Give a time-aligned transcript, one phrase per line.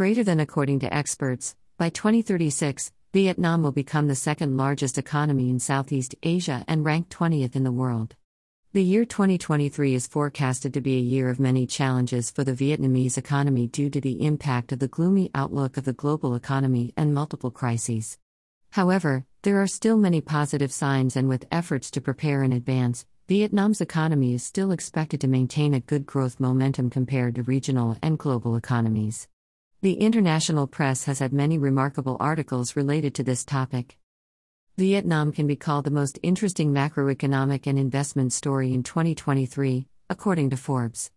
[0.00, 5.58] Greater than according to experts, by 2036, Vietnam will become the second largest economy in
[5.58, 8.16] Southeast Asia and rank 20th in the world.
[8.72, 13.18] The year 2023 is forecasted to be a year of many challenges for the Vietnamese
[13.18, 17.50] economy due to the impact of the gloomy outlook of the global economy and multiple
[17.50, 18.16] crises.
[18.70, 23.82] However, there are still many positive signs, and with efforts to prepare in advance, Vietnam's
[23.82, 28.56] economy is still expected to maintain a good growth momentum compared to regional and global
[28.56, 29.28] economies.
[29.82, 33.96] The international press has had many remarkable articles related to this topic.
[34.76, 40.58] Vietnam can be called the most interesting macroeconomic and investment story in 2023, according to
[40.58, 41.10] Forbes.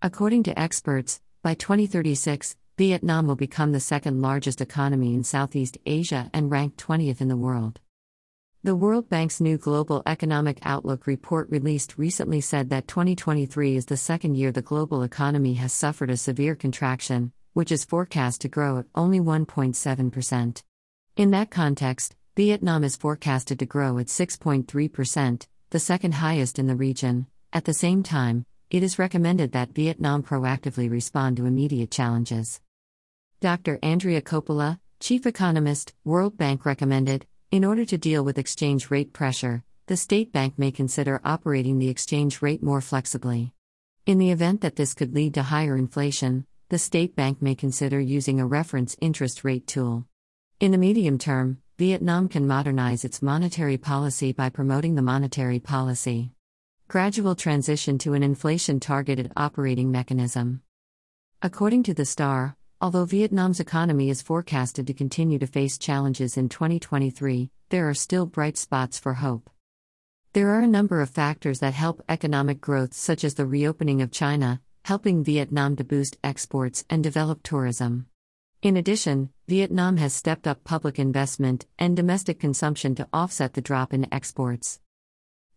[0.00, 6.30] According to experts, by 2036, Vietnam will become the second largest economy in Southeast Asia
[6.32, 7.80] and ranked 20th in the world.
[8.64, 13.98] The World Bank's new Global Economic Outlook report released recently said that 2023 is the
[13.98, 18.76] second year the global economy has suffered a severe contraction, which is forecast to grow
[18.76, 20.62] at only 1.7%.
[21.16, 26.76] In that context, Vietnam is forecasted to grow at 6.3%, the second highest in the
[26.76, 27.26] region.
[27.54, 32.60] At the same time, it is recommended that Vietnam proactively respond to immediate challenges.
[33.40, 33.78] Dr.
[33.82, 39.64] Andrea Coppola, chief economist, World Bank recommended, in order to deal with exchange rate pressure,
[39.86, 43.54] the state bank may consider operating the exchange rate more flexibly.
[44.04, 48.00] In the event that this could lead to higher inflation, the state bank may consider
[48.00, 50.04] using a reference interest rate tool.
[50.58, 56.32] In the medium term, Vietnam can modernize its monetary policy by promoting the monetary policy.
[56.88, 60.62] Gradual transition to an inflation targeted operating mechanism.
[61.40, 66.48] According to the Star, although Vietnam's economy is forecasted to continue to face challenges in
[66.48, 69.50] 2023, there are still bright spots for hope.
[70.32, 74.10] There are a number of factors that help economic growth, such as the reopening of
[74.10, 78.06] China, helping Vietnam to boost exports and develop tourism.
[78.62, 83.92] In addition, Vietnam has stepped up public investment and domestic consumption to offset the drop
[83.92, 84.78] in exports.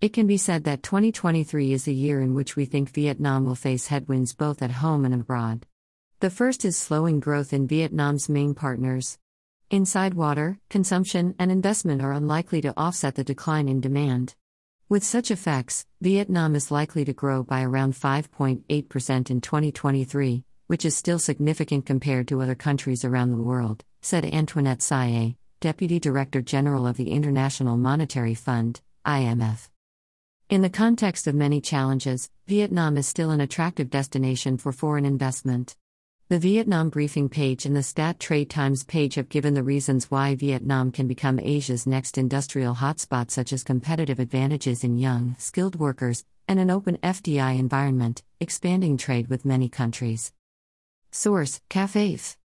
[0.00, 3.54] It can be said that 2023 is a year in which we think Vietnam will
[3.54, 5.66] face headwinds both at home and abroad.
[6.20, 9.18] The first is slowing growth in Vietnam's main partners.
[9.70, 14.36] Inside water, consumption, and investment are unlikely to offset the decline in demand.
[14.90, 20.96] With such effects, Vietnam is likely to grow by around 5.8% in 2023, which is
[20.96, 26.86] still significant compared to other countries around the world, said Antoinette Sayeh, Deputy Director General
[26.86, 29.68] of the International Monetary Fund, IMF.
[30.48, 35.76] In the context of many challenges, Vietnam is still an attractive destination for foreign investment.
[36.30, 40.34] The Vietnam briefing page and the Stat Trade Times page have given the reasons why
[40.34, 46.26] Vietnam can become Asia's next industrial hotspot, such as competitive advantages in young, skilled workers,
[46.46, 50.34] and an open FDI environment, expanding trade with many countries.
[51.10, 52.36] Source: CAFEF.